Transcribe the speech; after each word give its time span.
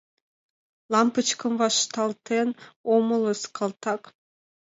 —Лампычкым 0.91 1.53
вашталтен 1.61 2.47
омылыс, 2.95 3.41
калтак. 3.57 4.01